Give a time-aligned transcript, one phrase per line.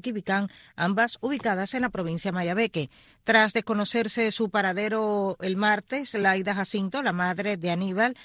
[0.00, 2.90] Quibicán, ambas ubicadas en la provincia de Mayabeque.
[3.24, 8.16] Tras desconocerse su paradero el martes, Laida Jacinto, la madre de Aníbal,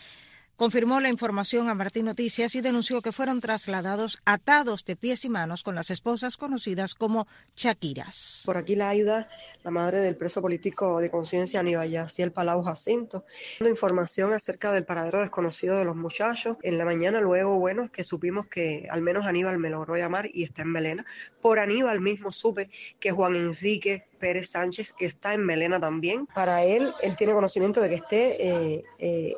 [0.61, 5.29] confirmó la información a Martín Noticias y denunció que fueron trasladados atados de pies y
[5.29, 7.25] manos con las esposas conocidas como
[7.55, 8.43] Chaquiras.
[8.45, 9.27] Por aquí Laida,
[9.63, 13.23] la madre del preso político de conciencia Aníbal Yaciel Palau Jacinto,
[13.59, 16.57] dando información acerca del paradero desconocido de los muchachos.
[16.61, 20.43] En la mañana luego, bueno, que supimos que al menos Aníbal me logró llamar y
[20.43, 21.07] está en Melena.
[21.41, 26.27] Por Aníbal mismo supe que Juan Enrique Pérez Sánchez está en Melena también.
[26.27, 29.35] Para él, él tiene conocimiento de que esté eh, eh,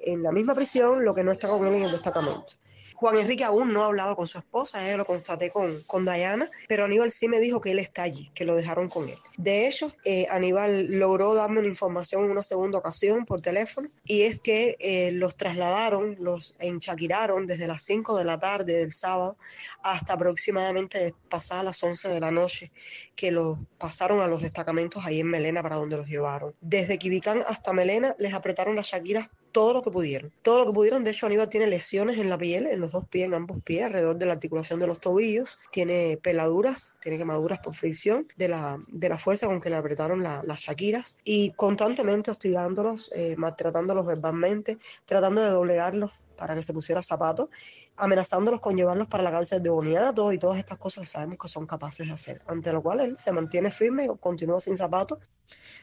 [0.00, 2.54] en la misma prisión, lo que no está con él en el destacamento.
[3.00, 6.50] Juan Enrique aún no ha hablado con su esposa, yo lo constaté con, con Diana,
[6.68, 9.16] pero Aníbal sí me dijo que él está allí, que lo dejaron con él.
[9.38, 14.24] De hecho, eh, Aníbal logró darme una información en una segunda ocasión por teléfono y
[14.24, 19.38] es que eh, los trasladaron, los enchaquiraron desde las 5 de la tarde del sábado
[19.82, 22.70] hasta aproximadamente pasadas las 11 de la noche,
[23.16, 26.54] que los pasaron a los destacamentos ahí en Melena para donde los llevaron.
[26.60, 30.32] Desde Quibicán hasta Melena les apretaron las shakiras todo lo que pudieron.
[30.42, 31.04] Todo lo que pudieron.
[31.04, 33.84] De hecho, Aníbal tiene lesiones en la piel, en los dos pies, en ambos pies,
[33.84, 35.60] alrededor de la articulación de los tobillos.
[35.72, 40.22] Tiene peladuras, tiene quemaduras por fricción de la, de la fuerza con que le apretaron
[40.22, 41.18] las Shakiras.
[41.24, 47.50] Y constantemente hostigándolos, eh, maltratándolos verbalmente, tratando de doblegarlos para que se pusiera zapatos,
[47.98, 51.48] amenazándolos con llevarlos para la cárcel de boniato y todas estas cosas que sabemos que
[51.48, 55.18] son capaces de hacer, ante lo cual él se mantiene firme y continúa sin zapatos.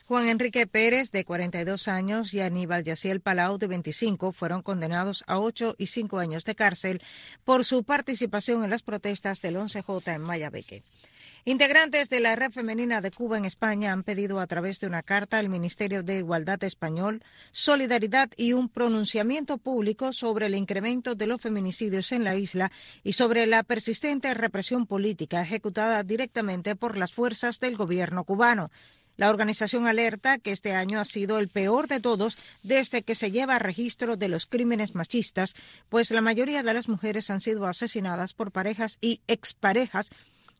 [0.07, 5.39] Juan Enrique Pérez, de 42 años, y Aníbal Yaciel Palau, de 25, fueron condenados a
[5.39, 7.03] 8 y 5 años de cárcel
[7.45, 10.81] por su participación en las protestas del 11J en Mayabeque.
[11.47, 15.01] Integrantes de la Red Femenina de Cuba en España han pedido a través de una
[15.01, 21.25] carta al Ministerio de Igualdad español solidaridad y un pronunciamiento público sobre el incremento de
[21.25, 22.69] los feminicidios en la isla
[23.01, 28.69] y sobre la persistente represión política ejecutada directamente por las fuerzas del gobierno cubano.
[29.15, 33.31] La organización alerta que este año ha sido el peor de todos desde que se
[33.31, 35.55] lleva registro de los crímenes machistas,
[35.87, 40.09] pues la mayoría de las mujeres han sido asesinadas por parejas y exparejas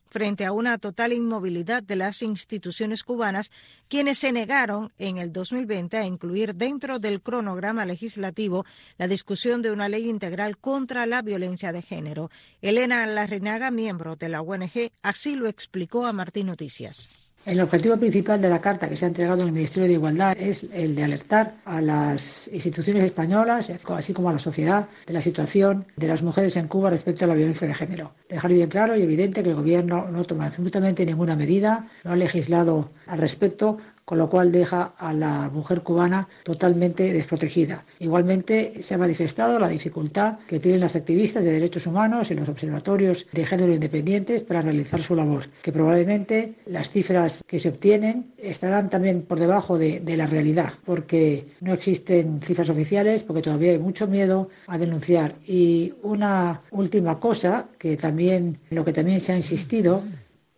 [0.10, 3.52] frente a una total inmovilidad de las instituciones cubanas,
[3.88, 8.66] quienes se negaron en el 2020 a incluir dentro del cronograma legislativo
[8.98, 12.30] la discusión de una ley integral contra la violencia de género.
[12.62, 17.27] Elena Larrinaga, miembro de la ONG, así lo explicó a Martín Noticias.
[17.48, 20.66] El objetivo principal de la carta que se ha entregado al Ministerio de Igualdad es
[20.74, 25.86] el de alertar a las instituciones españolas, así como a la sociedad, de la situación
[25.96, 28.12] de las mujeres en Cuba respecto a la violencia de género.
[28.28, 32.16] Dejar bien claro y evidente que el Gobierno no toma absolutamente ninguna medida, no ha
[32.18, 37.84] legislado al respecto, con lo cual deja a la mujer cubana totalmente desprotegida.
[38.00, 42.48] Igualmente se ha manifestado la dificultad que tienen las activistas de derechos humanos y los
[42.48, 48.32] observatorios de género independientes para realizar su labor, que probablemente las cifras que se obtienen
[48.38, 53.80] estarán también por debajo de, la realidad, porque no existen cifras oficiales, porque todavía hay
[53.80, 55.36] mucho miedo a denunciar.
[55.46, 60.02] Y una última cosa, que también, lo que también se ha insistido,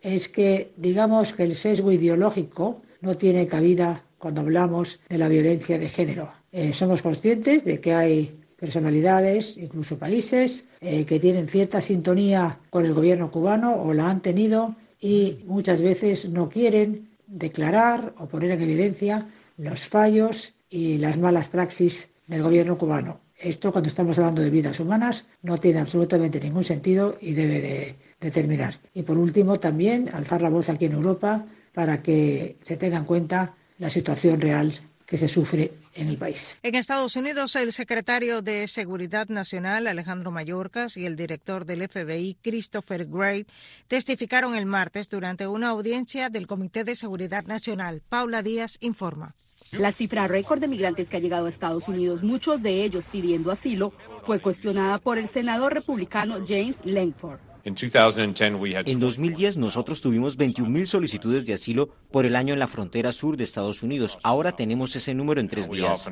[0.03, 5.79] es que digamos que el sesgo ideológico no tiene cabida cuando hablamos de la violencia
[5.79, 6.31] de género.
[6.51, 12.85] Eh, somos conscientes de que hay personalidades, incluso países, eh, que tienen cierta sintonía con
[12.85, 18.51] el gobierno cubano o la han tenido y muchas veces no quieren declarar o poner
[18.51, 23.21] en evidencia los fallos y las malas praxis del gobierno cubano.
[23.37, 27.95] Esto, cuando estamos hablando de vidas humanas, no tiene absolutamente ningún sentido y debe de,
[28.19, 28.79] de terminar.
[28.93, 33.05] Y por último, también alzar la voz aquí en Europa para que se tenga en
[33.05, 34.73] cuenta la situación real
[35.05, 36.57] que se sufre en el país.
[36.61, 42.37] En Estados Unidos, el secretario de Seguridad Nacional, Alejandro Mayorkas, y el director del FBI,
[42.43, 43.47] Christopher Gray,
[43.87, 48.03] testificaron el martes durante una audiencia del Comité de Seguridad Nacional.
[48.07, 49.35] Paula Díaz informa.
[49.71, 53.51] La cifra récord de migrantes que ha llegado a Estados Unidos, muchos de ellos pidiendo
[53.51, 53.93] asilo,
[54.23, 57.48] fue cuestionada por el senador republicano James Langford.
[57.63, 63.37] En 2010 nosotros tuvimos 21.000 solicitudes de asilo por el año en la frontera sur
[63.37, 64.17] de Estados Unidos.
[64.23, 66.09] Ahora tenemos ese número en tres días.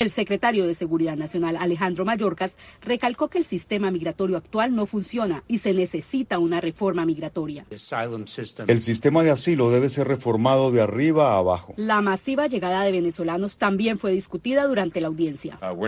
[0.00, 5.42] El secretario de Seguridad Nacional, Alejandro Mayorkas, recalcó que el sistema migratorio actual no funciona
[5.48, 7.64] y se necesita una reforma migratoria.
[7.70, 11.74] El sistema de asilo debe ser reformado de arriba a abajo.
[11.76, 15.58] La masiva llegada de venezolanos también fue discutida durante la audiencia.
[15.62, 15.86] Uh,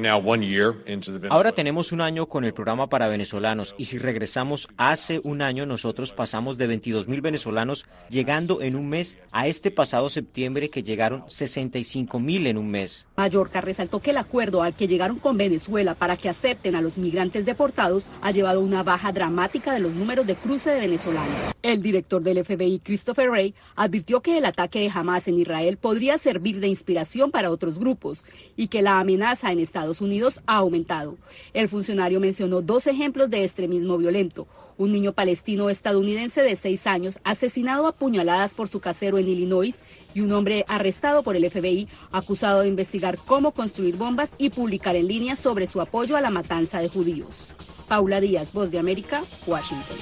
[1.31, 5.67] Ahora tenemos un año con el programa para venezolanos y si regresamos hace un año,
[5.67, 10.85] nosotros pasamos de 22 mil venezolanos llegando en un mes a este pasado septiembre que
[10.85, 13.09] llegaron 65 mil en un mes.
[13.17, 16.99] Mallorca resaltó que el acuerdo al que llegaron con Venezuela para que acepten a los
[16.99, 21.53] migrantes deportados ha llevado a una baja dramática de los números de cruce de venezolanos.
[21.63, 26.17] El director del FBI, Christopher Wray, advirtió que el ataque de Hamas en Israel podría
[26.17, 28.25] servir de inspiración para otros grupos
[28.57, 31.17] y que la amenaza en Estados Unidos ha aumentado.
[31.53, 34.47] El funcionario mencionó dos ejemplos de extremismo violento
[34.79, 39.77] un niño palestino estadounidense de seis años asesinado a puñaladas por su casero en Illinois
[40.15, 44.97] y un hombre arrestado por el FBI acusado de investigar cómo construir bombas y publicar
[44.97, 47.49] en línea sobre su apoyo a la matanza de judíos.
[47.89, 49.97] Paula Díaz, Voz de América, Washington.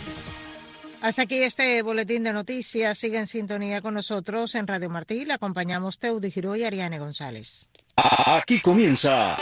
[1.02, 2.96] Hasta aquí este boletín de noticias.
[2.96, 5.26] Sigue en sintonía con nosotros en Radio Martí.
[5.26, 7.68] Le acompañamos Teudi Giro y Ariane González.
[7.96, 9.36] Aquí comienza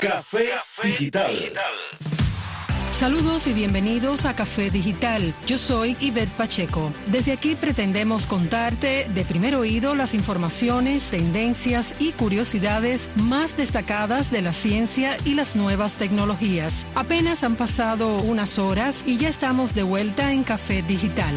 [0.00, 0.50] Café
[0.82, 1.32] Digital.
[2.92, 5.34] Saludos y bienvenidos a Café Digital.
[5.46, 6.92] Yo soy Ivette Pacheco.
[7.06, 14.42] Desde aquí pretendemos contarte de primer oído las informaciones, tendencias y curiosidades más destacadas de
[14.42, 16.86] la ciencia y las nuevas tecnologías.
[16.94, 21.34] Apenas han pasado unas horas y ya estamos de vuelta en Café Digital.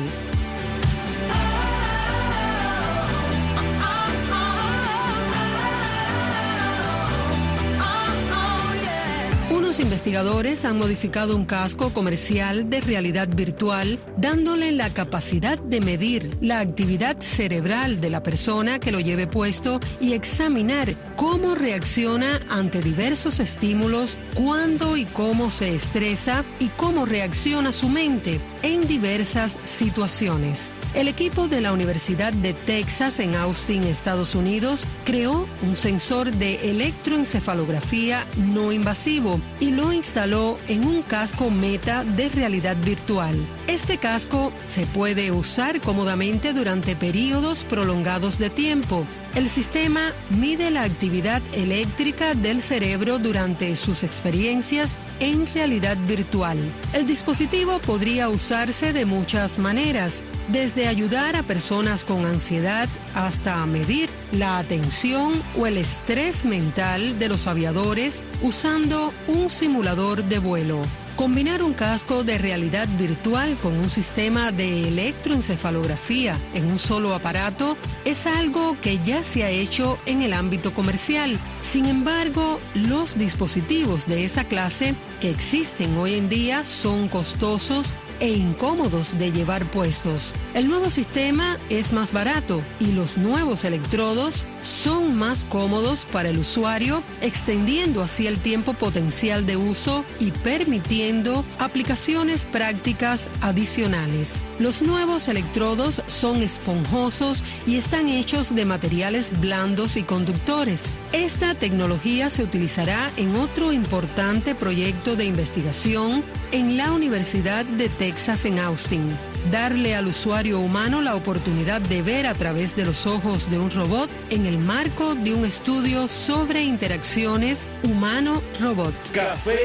[9.79, 16.59] Investigadores han modificado un casco comercial de realidad virtual, dándole la capacidad de medir la
[16.59, 23.39] actividad cerebral de la persona que lo lleve puesto y examinar cómo reacciona ante diversos
[23.39, 30.69] estímulos, cuándo y cómo se estresa y cómo reacciona su mente en diversas situaciones.
[30.95, 36.71] El equipo de la Universidad de Texas en Austin, Estados Unidos, creó un sensor de
[36.71, 43.35] electroencefalografía no invasivo y lo instaló en un casco meta de realidad virtual.
[43.67, 50.83] Este casco se puede usar cómodamente durante periodos prolongados de tiempo el sistema mide la
[50.83, 56.57] actividad eléctrica del cerebro durante sus experiencias en realidad virtual.
[56.93, 64.09] El dispositivo podría usarse de muchas maneras, desde ayudar a personas con ansiedad hasta medir
[64.31, 70.81] la atención o el estrés mental de los aviadores usando un simulador de vuelo.
[71.19, 77.75] Combinar un casco de realidad virtual con un sistema de electroencefalografía en un solo aparato
[78.05, 81.37] es algo que ya se ha hecho en el ámbito comercial.
[81.61, 88.29] Sin embargo, los dispositivos de esa clase que existen hoy en día son costosos e
[88.29, 90.33] incómodos de llevar puestos.
[90.53, 96.39] El nuevo sistema es más barato y los nuevos electrodos son más cómodos para el
[96.39, 104.41] usuario, extendiendo así el tiempo potencial de uso y permitiendo aplicaciones prácticas adicionales.
[104.59, 110.91] Los nuevos electrodos son esponjosos y están hechos de materiales blandos y conductores.
[111.13, 118.43] Esta tecnología se utilizará en otro importante proyecto de investigación en la Universidad de Texas
[118.43, 119.09] en Austin
[119.51, 123.71] darle al usuario humano la oportunidad de ver a través de los ojos de un
[123.71, 128.93] robot en el marco de un estudio sobre interacciones humano-robot.
[129.11, 129.59] Café,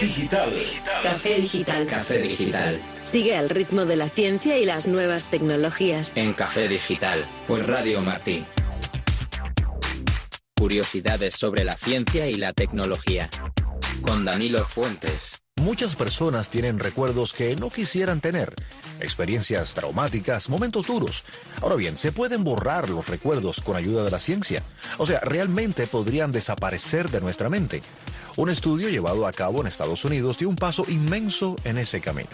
[0.00, 0.52] digital.
[1.02, 1.86] Café digital.
[1.86, 2.80] Café digital.
[3.02, 6.12] Sigue al ritmo de la ciencia y las nuevas tecnologías.
[6.16, 8.44] En Café Digital, por Radio Martí.
[10.58, 13.28] Curiosidades sobre la ciencia y la tecnología.
[14.02, 15.45] Con Danilo Fuentes.
[15.62, 18.54] Muchas personas tienen recuerdos que no quisieran tener,
[19.00, 21.24] experiencias traumáticas, momentos duros.
[21.62, 24.62] Ahora bien, ¿se pueden borrar los recuerdos con ayuda de la ciencia?
[24.98, 27.80] O sea, ¿realmente podrían desaparecer de nuestra mente?
[28.36, 32.28] Un estudio llevado a cabo en Estados Unidos dio un paso inmenso en ese camino.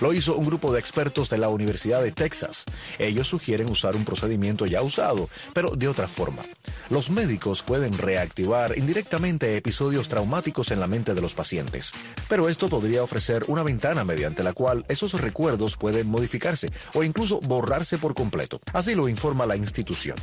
[0.00, 2.64] Lo hizo un grupo de expertos de la Universidad de Texas.
[2.98, 6.42] Ellos sugieren usar un procedimiento ya usado, pero de otra forma.
[6.90, 11.92] Los médicos pueden reactivar indirectamente episodios traumáticos en la mente de los pacientes,
[12.28, 17.38] pero esto podría ofrecer una ventana mediante la cual esos recuerdos pueden modificarse o incluso
[17.38, 18.60] borrarse por completo.
[18.72, 20.16] Así lo informa la institución.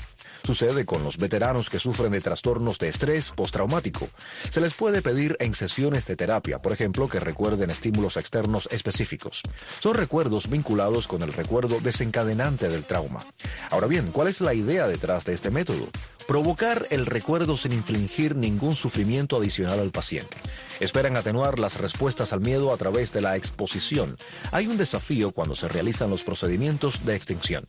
[0.44, 4.10] Sucede con los veteranos que sufren de trastornos de estrés postraumático.
[4.50, 9.42] Se les puede pedir en sesiones de terapia, por ejemplo, que recuerden estímulos externos específicos.
[9.80, 13.24] Son recuerdos vinculados con el recuerdo desencadenante del trauma.
[13.70, 15.88] Ahora bien, ¿cuál es la idea detrás de este método?
[16.28, 20.38] Provocar el recuerdo sin infligir ningún sufrimiento adicional al paciente.
[20.80, 24.16] Esperan atenuar las respuestas al miedo a través de la exposición.
[24.52, 27.66] Hay un desafío cuando se realizan los procedimientos de extinción.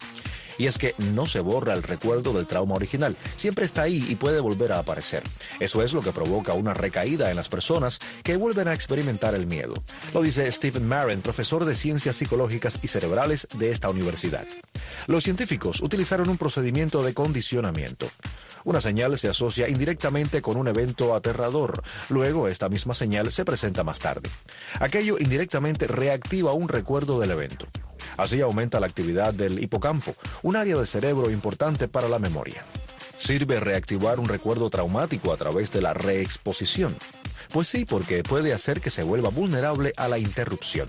[0.57, 4.15] y es que no se borra el recuerdo del trauma original, siempre está ahí y
[4.15, 5.21] puede volver a aparecer.
[5.59, 9.49] Eso es lo que provoca una recaída en las personas que vuelven a experimentar el
[9.49, 9.75] miedo.
[10.13, 14.47] Lo dice Stephen Marin, profesor de ciencias psicológicas y cerebrales de esta universidad.
[15.09, 18.09] Los científicos utilizaron un procedimiento de condicionamiento.
[18.65, 21.83] Una señal se asocia indirectamente con un evento aterrador.
[22.09, 24.31] Luego, esta misma señal se presenta más tarde.
[24.81, 27.67] Aquello indirectamente reactiva un recuerdo del evento.
[28.17, 32.65] Así aumenta la actividad del hipocampo, un área del cerebro importante para la memoria.
[33.19, 36.95] ¿Sirve reactivar un recuerdo traumático a través de la reexposición?
[37.55, 40.89] Pues sí, porque puede hacer que se vuelva vulnerable a la interrupción.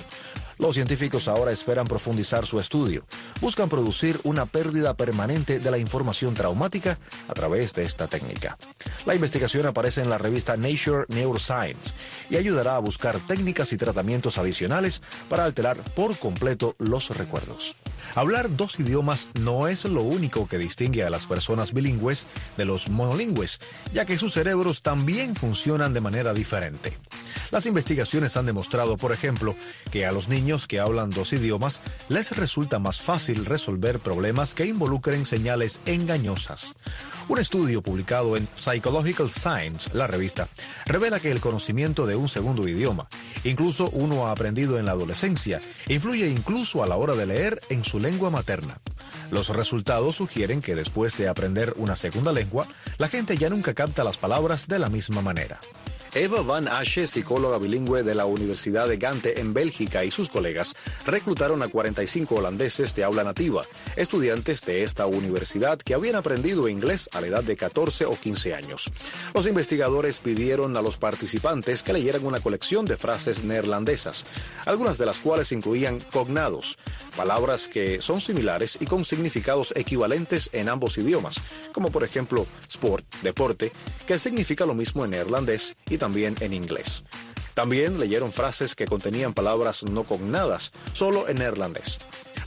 [0.58, 3.06] Los científicos ahora esperan profundizar su estudio.
[3.40, 8.58] Buscan producir una pérdida permanente de la información traumática a través de esta técnica.
[9.06, 11.94] La investigación aparece en la revista Nature Neuroscience
[12.32, 17.76] y ayudará a buscar técnicas y tratamientos adicionales para alterar por completo los recuerdos.
[18.14, 22.90] Hablar dos idiomas no es lo único que distingue a las personas bilingües de los
[22.90, 23.60] monolingües,
[23.94, 26.94] ya que sus cerebros también funcionan de manera diferente.
[27.52, 29.56] Las investigaciones han demostrado, por ejemplo,
[29.92, 34.66] que a los niños que hablan dos idiomas les resulta más fácil resolver problemas que
[34.66, 36.76] involucren señales engañosas.
[37.28, 40.48] Un estudio publicado en Psychological Science, la revista,
[40.86, 43.08] revela que el conocimiento de un segundo idioma,
[43.44, 47.95] incluso uno aprendido en la adolescencia, influye incluso a la hora de leer en su
[48.00, 48.80] lengua materna.
[49.32, 54.04] Los resultados sugieren que después de aprender una segunda lengua, la gente ya nunca capta
[54.04, 55.60] las palabras de la misma manera.
[56.18, 60.74] Eva Van Asche, psicóloga bilingüe de la Universidad de Gante en Bélgica, y sus colegas
[61.06, 63.64] reclutaron a 45 holandeses de habla nativa,
[63.98, 68.54] estudiantes de esta universidad que habían aprendido inglés a la edad de 14 o 15
[68.54, 68.90] años.
[69.34, 74.26] Los investigadores pidieron a los participantes que leyeran una colección de frases neerlandesas,
[74.66, 76.78] algunas de las cuales incluían cognados,
[77.18, 81.42] palabras que son similares y con significados equivalentes en ambos idiomas,
[81.74, 83.74] como por ejemplo sport, deporte,
[84.08, 87.04] que significa lo mismo en neerlandés y también en inglés.
[87.56, 91.98] También leyeron frases que contenían palabras no cognadas, solo en neerlandés.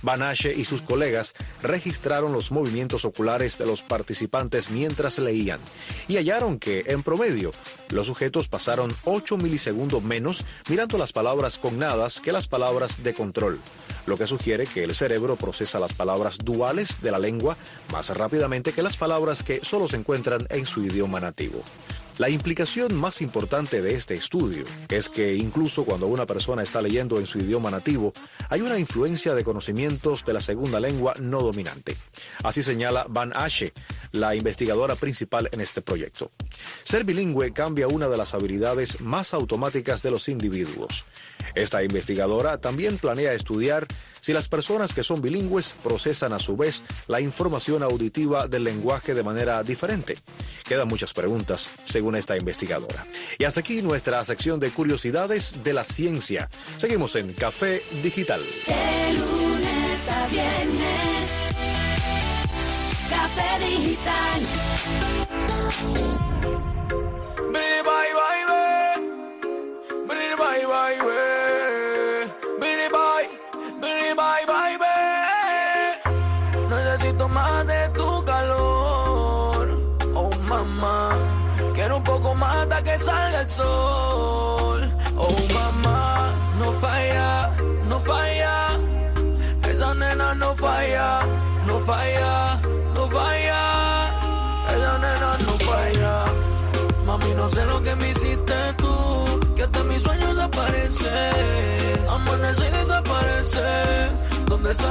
[0.02, 5.58] Banashe y sus colegas registraron los movimientos oculares de los participantes mientras leían
[6.06, 7.50] y hallaron que, en promedio,
[7.90, 13.58] los sujetos pasaron 8 milisegundos menos mirando las palabras cognadas que las palabras de control,
[14.06, 17.56] lo que sugiere que el cerebro procesa las palabras duales de la lengua
[17.92, 21.60] más rápidamente que las palabras que solo se encuentran en su idioma nativo.
[22.18, 27.20] La implicación más importante de este estudio es que incluso cuando una persona está leyendo
[27.20, 28.12] en su idioma nativo,
[28.48, 31.96] hay una influencia de conocimientos de la segunda lengua no dominante.
[32.42, 33.72] Así señala Van Ashe,
[34.10, 36.32] la investigadora principal en este proyecto.
[36.82, 41.04] Ser bilingüe cambia una de las habilidades más automáticas de los individuos.
[41.54, 43.86] Esta investigadora también planea estudiar
[44.20, 49.14] si las personas que son bilingües procesan a su vez la información auditiva del lenguaje
[49.14, 50.16] de manera diferente.
[50.68, 53.04] Quedan muchas preguntas según esta investigadora.
[53.38, 56.48] Y hasta aquí nuestra sección de curiosidades de la ciencia.
[56.76, 58.42] Seguimos en Café Digital.
[58.66, 61.30] De lunes a viernes,
[63.08, 64.40] Café Digital.
[104.68, 104.82] Yeah,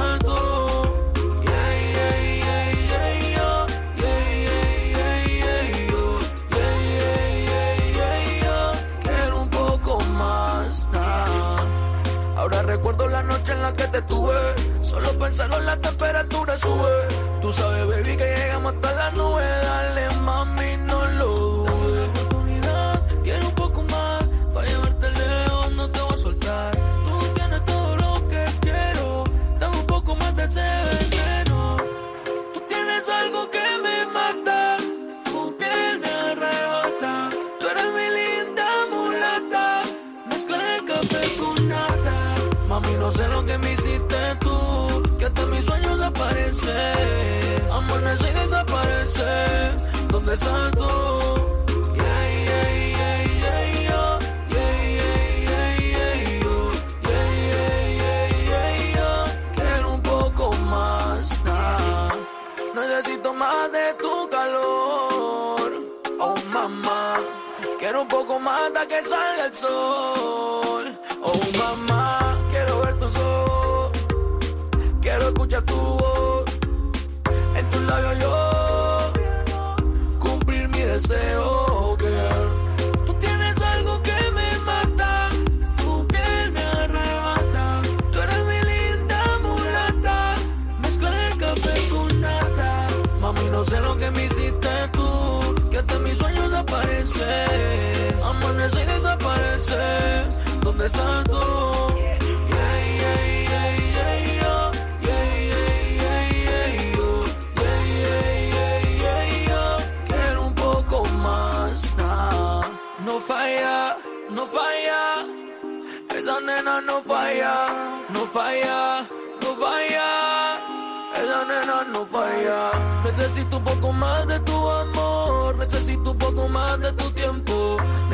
[8.42, 8.72] yo.
[9.02, 10.88] Quiero un poco más.
[12.36, 14.34] Ahora recuerdo la noche en la que te tuve.
[14.80, 17.08] Solo pensarlo la temperatura sube.
[17.40, 19.44] Tú sabes, baby, que llegamos hasta la nube.
[19.62, 21.57] Dale, mami, no lo
[50.28, 50.36] Yeah,
[52.48, 52.68] yeah,
[52.98, 54.18] yeah, yeah.
[54.54, 56.16] Yeah, yeah, yeah.
[58.94, 59.24] Yeah.
[59.56, 62.12] Quiero un poco más, nah.
[62.74, 65.70] Necesito más de tu calor.
[66.20, 67.20] Oh, mamá.
[67.78, 70.67] Quiero un poco más hasta que salga el sol.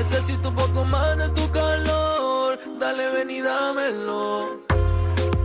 [0.04, 2.58] Necesito un poco más de tu calor.
[2.78, 4.60] Dale, ven dámelo.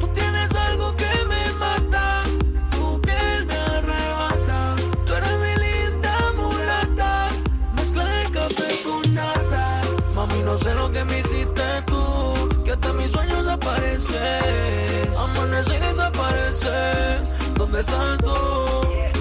[0.02, 2.24] Tú tienes algo que me mata.
[2.70, 4.76] Tu piel me arrebata.
[5.06, 7.30] Tú eres mi linda mulata.
[7.74, 9.82] Mezcla de café con nata.
[10.14, 12.64] Mami, no sé lo que me hiciste tú.
[12.66, 15.10] Que hasta mis sueños aparecen.
[15.18, 17.24] Amanece y desaparece.
[17.56, 19.19] ¿Dónde estás tú?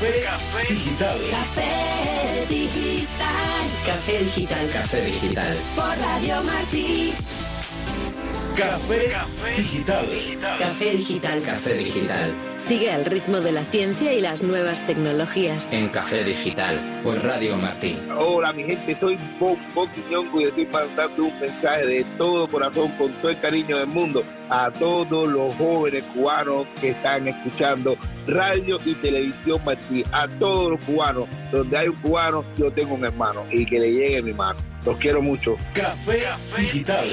[0.00, 1.20] Café Digital.
[1.30, 4.70] Café digital Café digital.
[4.72, 5.58] Café digital.
[5.76, 7.12] por Radio Martí.
[8.60, 9.16] Café
[9.56, 10.06] Digital.
[10.58, 11.42] Café digital.
[11.42, 12.30] Café digital.
[12.58, 15.72] Sigue al ritmo de la ciencia y las nuevas tecnologías.
[15.72, 16.78] En Café Digital.
[17.02, 17.96] Por Radio Martí.
[18.14, 19.56] Hola mi gente, soy Bob
[19.94, 24.22] Quiñongo y estoy mandando un mensaje de todo corazón, con todo el cariño del mundo,
[24.50, 30.84] a todos los jóvenes cubanos que están escuchando radio y televisión Martí, a todos los
[30.84, 34.69] cubanos, donde hay un cubano, yo tengo un hermano y que le llegue mi mano.
[34.84, 35.56] Los quiero mucho.
[35.74, 36.22] Café
[36.56, 37.06] Digital.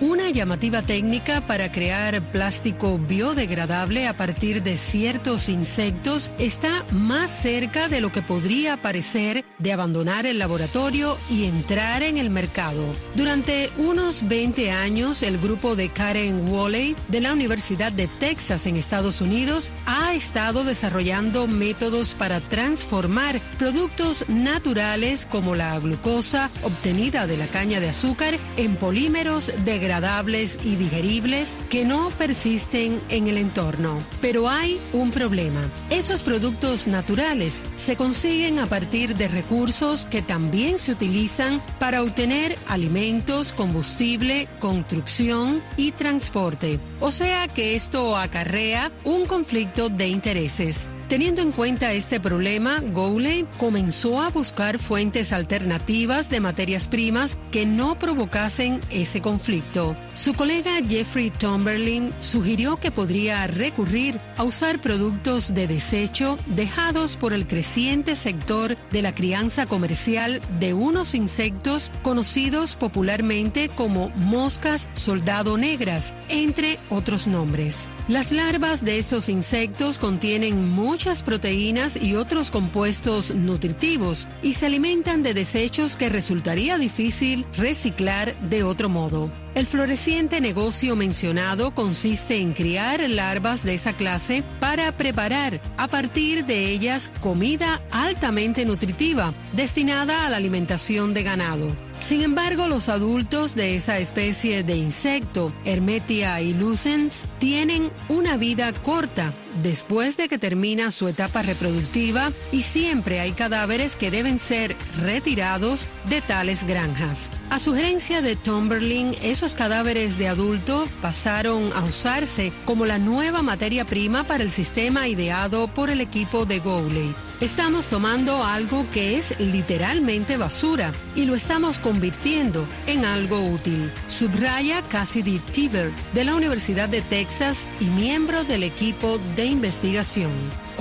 [0.00, 7.88] Una llamativa técnica para crear plástico biodegradable a partir de ciertos insectos está más cerca
[7.88, 12.82] de lo que podría parecer de abandonar el laboratorio y entrar en el mercado.
[13.16, 18.76] Durante unos 20 años, el grupo de Karen Woolley de la Universidad de Texas en
[18.76, 27.38] Estados Unidos ha estado desarrollando métodos para transformar productos naturales como la glucosa obtenida de
[27.38, 33.98] la caña de azúcar en polímeros degradables y digeribles que no persisten en el entorno.
[34.20, 35.60] Pero hay un problema.
[35.88, 42.58] Esos productos naturales se consiguen a partir de recursos que también se utilizan para obtener
[42.68, 46.78] alimentos, combustible, construcción y transporte.
[47.00, 50.88] O sea que esto acarrea un conflicto de intereses.
[51.12, 57.66] Teniendo en cuenta este problema, Gowley comenzó a buscar fuentes alternativas de materias primas que
[57.66, 59.94] no provocasen ese conflicto.
[60.14, 67.32] Su colega Jeffrey Tomberlin sugirió que podría recurrir a usar productos de desecho dejados por
[67.32, 75.56] el creciente sector de la crianza comercial de unos insectos conocidos popularmente como moscas soldado
[75.56, 77.88] negras, entre otros nombres.
[78.06, 85.22] Las larvas de estos insectos contienen muchas proteínas y otros compuestos nutritivos y se alimentan
[85.22, 89.30] de desechos que resultaría difícil reciclar de otro modo.
[89.54, 96.46] El floreciente negocio mencionado consiste en criar larvas de esa clase para preparar a partir
[96.46, 101.76] de ellas comida altamente nutritiva destinada a la alimentación de ganado.
[102.00, 109.34] Sin embargo, los adultos de esa especie de insecto, Hermetia ilucens, tienen una vida corta
[109.62, 115.86] después de que termina su etapa reproductiva y siempre hay cadáveres que deben ser retirados
[116.08, 117.30] de tales granjas.
[117.50, 123.84] A sugerencia de Tomberlin, esos cadáveres de adulto pasaron a usarse como la nueva materia
[123.84, 127.14] prima para el sistema ideado por el equipo de Gowley.
[127.40, 133.90] Estamos tomando algo que es literalmente basura y lo estamos convirtiendo en algo útil.
[134.06, 140.30] Subraya Cassidy Tiber de la Universidad de Texas y miembro del equipo de investigación.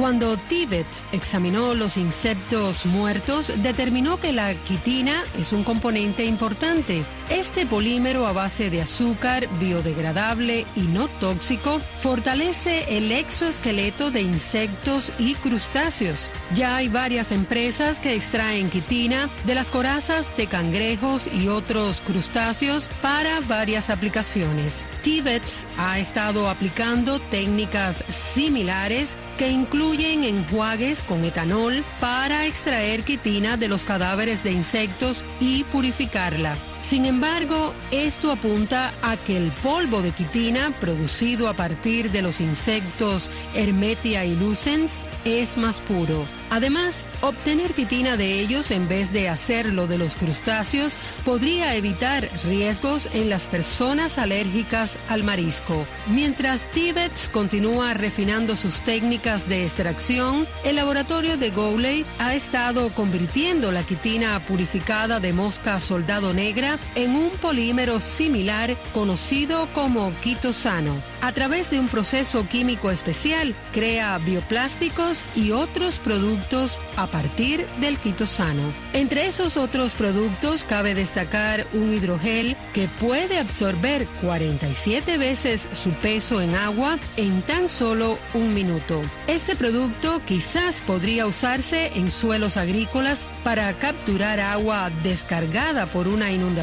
[0.02, 7.04] Cuando Tibet examinó los insectos muertos, determinó que la quitina es un componente importante.
[7.30, 15.14] Este polímero a base de azúcar, biodegradable y no tóxico, fortalece el exoesqueleto de insectos
[15.20, 16.32] y crustáceos.
[16.56, 22.90] Ya hay varias empresas que extraen quitina de las corazas de cangrejos y otros crustáceos
[23.04, 24.84] para varias aplicaciones.
[25.04, 25.44] Tibet
[25.78, 33.84] ha estado aplicando técnicas similares que incluyen enjuagues con etanol para extraer quitina de los
[33.84, 36.56] cadáveres de insectos y purificarla.
[36.84, 42.42] Sin embargo, esto apunta a que el polvo de quitina producido a partir de los
[42.42, 46.26] insectos Hermetia lucens es más puro.
[46.50, 53.08] Además, obtener quitina de ellos en vez de hacerlo de los crustáceos podría evitar riesgos
[53.14, 55.86] en las personas alérgicas al marisco.
[56.08, 63.72] Mientras Tibets continúa refinando sus técnicas de extracción, el laboratorio de Gowley ha estado convirtiendo
[63.72, 71.02] la quitina purificada de mosca soldado negra en un polímero similar conocido como quitosano.
[71.22, 77.98] A través de un proceso químico especial, crea bioplásticos y otros productos a partir del
[77.98, 78.64] quitosano.
[78.94, 86.42] Entre esos otros productos cabe destacar un hidrogel que puede absorber 47 veces su peso
[86.42, 89.02] en agua en tan solo un minuto.
[89.28, 96.61] Este producto quizás podría usarse en suelos agrícolas para capturar agua descargada por una inundación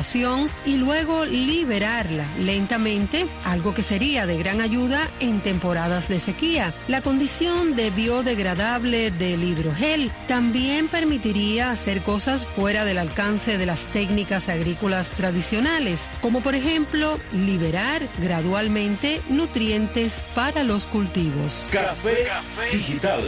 [0.65, 6.73] y luego liberarla lentamente, algo que sería de gran ayuda en temporadas de sequía.
[6.87, 13.87] La condición de biodegradable del hidrogel también permitiría hacer cosas fuera del alcance de las
[13.87, 21.69] técnicas agrícolas tradicionales, como por ejemplo liberar gradualmente nutrientes para los cultivos.
[21.73, 22.31] Café,
[22.71, 23.21] digital.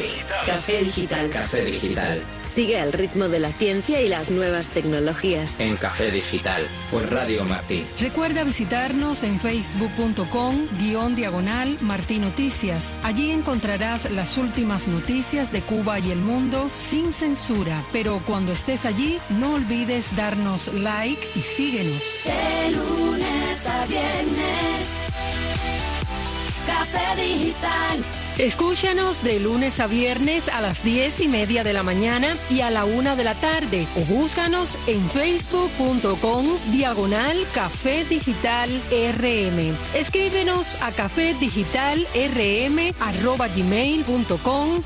[0.46, 1.30] Café digital.
[1.30, 2.22] Café digital.
[2.46, 5.56] Sigue al ritmo de la ciencia y las nuevas tecnologías.
[5.58, 6.59] En Café Digital
[6.90, 7.84] por Radio Martí.
[7.98, 12.94] Recuerda visitarnos en facebook.com guion diagonal Martí Noticias.
[13.02, 17.82] Allí encontrarás las últimas noticias de Cuba y el mundo sin censura.
[17.92, 22.04] Pero cuando estés allí, no olvides darnos like y síguenos.
[22.24, 24.90] De lunes a viernes.
[26.66, 32.34] Café Digital Escúchanos de lunes a viernes a las 10 y media de la mañana
[32.48, 39.76] y a la una de la tarde o búscanos en facebook.com diagonal Café Digital RM.
[39.94, 41.36] Escríbenos a café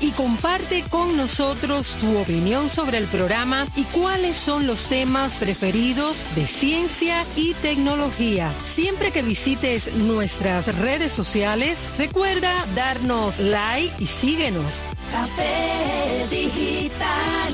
[0.01, 6.25] y comparte con nosotros tu opinión sobre el programa y cuáles son los temas preferidos
[6.35, 8.51] de ciencia y tecnología.
[8.65, 14.83] Siempre que visites nuestras redes sociales, recuerda darnos like y síguenos.
[15.11, 17.53] Café Digital,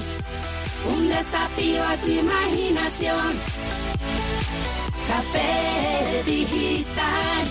[0.95, 3.35] un desafío a tu imaginación.
[5.07, 7.47] Café Digital,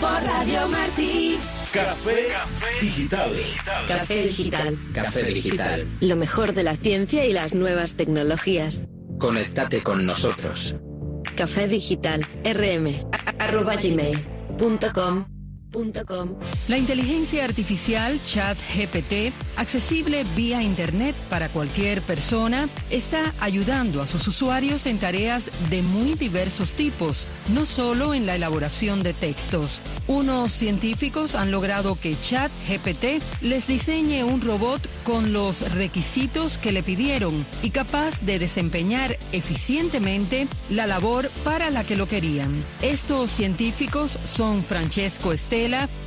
[0.00, 1.38] por Radio Martí.
[1.72, 2.28] Café,
[2.80, 3.30] digital.
[3.86, 4.78] Café digital.
[4.94, 5.86] Café digital.
[6.00, 8.84] Lo mejor de la ciencia y las nuevas tecnologías.
[9.18, 10.74] Conéctate con nosotros.
[11.36, 12.24] Café digital.
[12.42, 12.94] rm
[13.38, 15.37] arroba gmail.com
[16.68, 24.86] la inteligencia artificial ChatGPT, accesible vía Internet para cualquier persona, está ayudando a sus usuarios
[24.86, 29.82] en tareas de muy diversos tipos, no solo en la elaboración de textos.
[30.06, 36.82] Unos científicos han logrado que ChatGPT les diseñe un robot con los requisitos que le
[36.82, 42.50] pidieron y capaz de desempeñar eficientemente la labor para la que lo querían.
[42.80, 45.32] Estos científicos son Francesco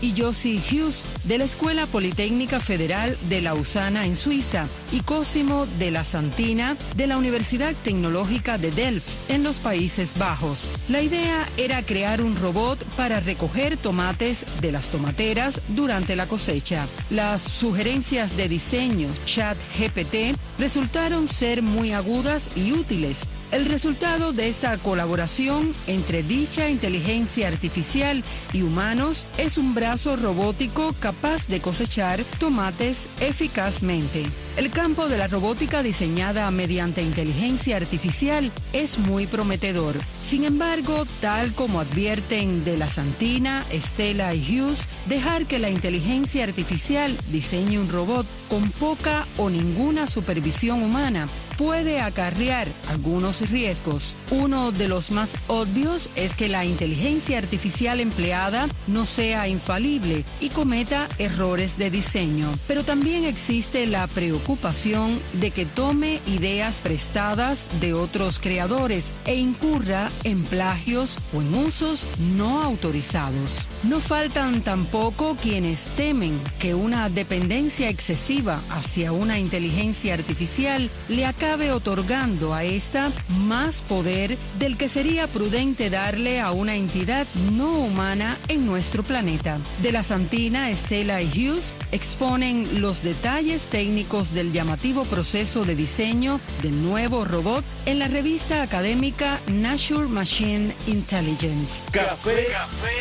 [0.02, 5.92] Y Josie Hughes de la Escuela Politécnica Federal de Lausana en Suiza y Cosimo de
[5.92, 10.70] la Santina de la Universidad Tecnológica de Delft en los Países Bajos.
[10.88, 16.88] La idea era crear un robot para recoger tomates de las tomateras durante la cosecha.
[17.10, 24.48] Las sugerencias de diseño Chat GPT resultaron ser muy agudas y útiles el resultado de
[24.48, 32.24] esta colaboración entre dicha inteligencia artificial y humanos es un brazo robótico capaz de cosechar
[32.40, 34.26] tomates eficazmente.
[34.58, 39.96] El campo de la robótica diseñada mediante inteligencia artificial es muy prometedor.
[40.24, 46.44] Sin embargo, tal como advierten de la Santina, Estela y Hughes, dejar que la inteligencia
[46.44, 51.28] artificial diseñe un robot con poca o ninguna supervisión humana
[51.62, 54.15] puede acarrear algunos riesgos.
[54.32, 60.50] Uno de los más obvios es que la inteligencia artificial empleada no sea infalible y
[60.50, 62.52] cometa errores de diseño.
[62.67, 70.10] Pero también existe la preocupación de que tome ideas prestadas de otros creadores e incurra
[70.24, 73.67] en plagios o en usos no autorizados.
[73.84, 81.51] No faltan tampoco quienes temen que una dependencia excesiva hacia una inteligencia artificial le acabe
[81.52, 88.38] otorgando a esta más poder del que sería prudente darle a una entidad no humana
[88.48, 89.58] en nuestro planeta.
[89.82, 96.40] De la Santina, Estela y Hughes exponen los detalles técnicos del llamativo proceso de diseño
[96.64, 101.92] del nuevo robot en la revista académica Nature Machine Intelligence.
[101.92, 102.48] Café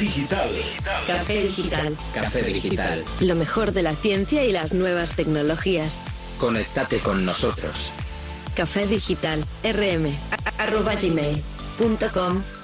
[0.00, 0.50] Digital.
[1.06, 1.96] Café Digital.
[2.12, 3.04] Café Digital.
[3.20, 6.00] Lo mejor de la ciencia y las nuevas tecnologías.
[6.38, 7.92] Conéctate con nosotros.
[8.60, 9.42] Café Digital.
[9.64, 10.12] rm
[10.58, 12.59] arroba gmail.com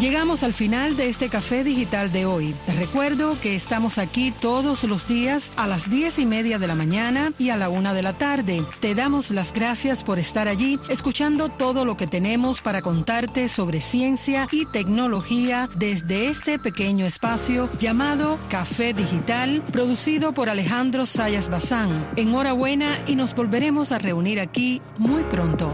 [0.00, 2.54] Llegamos al final de este café digital de hoy.
[2.66, 6.74] Te recuerdo que estamos aquí todos los días a las diez y media de la
[6.74, 8.64] mañana y a la una de la tarde.
[8.80, 13.80] Te damos las gracias por estar allí, escuchando todo lo que tenemos para contarte sobre
[13.80, 22.08] ciencia y tecnología desde este pequeño espacio llamado Café Digital, producido por Alejandro Sayas Bazán.
[22.16, 25.70] Enhorabuena y nos volveremos a reunir aquí muy pronto.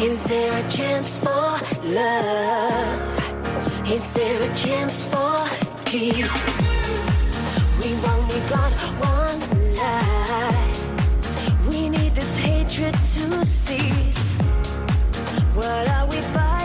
[0.00, 2.85] Is there a chance for love?
[3.86, 5.46] Is there a chance for
[5.84, 6.26] peace?
[7.80, 9.40] We've only got one
[9.76, 11.66] life.
[11.68, 14.38] We need this hatred to cease.
[15.54, 16.55] What are we fighting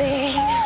[0.00, 0.59] thing